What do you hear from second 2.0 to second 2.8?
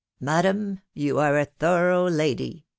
lady